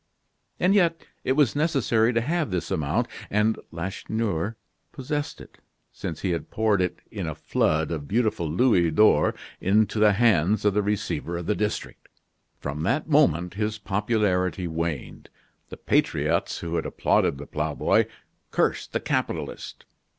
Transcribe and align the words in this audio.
And 0.59 0.73
yet, 0.73 1.05
it 1.23 1.33
was 1.33 1.55
necessary 1.55 2.11
to 2.11 2.21
have 2.21 2.49
this 2.49 2.71
amount, 2.71 3.07
and 3.29 3.59
Lacheneur 3.71 4.55
possessed 4.91 5.39
it, 5.39 5.59
since 5.91 6.21
he 6.21 6.31
had 6.31 6.49
poured 6.49 6.81
it 6.81 6.97
in 7.11 7.27
a 7.27 7.35
flood 7.35 7.91
of 7.91 8.07
beautiful 8.07 8.49
louis 8.49 8.89
d'or 8.89 9.35
into 9.59 9.99
the 9.99 10.13
hands 10.13 10.65
of 10.65 10.73
the 10.73 10.81
receiver 10.81 11.37
of 11.37 11.45
the 11.45 11.53
district. 11.53 12.09
From 12.59 12.81
that 12.81 13.07
moment 13.09 13.53
his 13.53 13.77
popularity 13.77 14.67
waned. 14.67 15.29
The 15.69 15.77
patriots 15.77 16.57
who 16.61 16.77
had 16.77 16.85
applauded 16.87 17.37
the 17.37 17.45
ploughboy, 17.45 18.07
cursed 18.49 18.93
the 18.93 18.99
capitalist. 18.99 19.85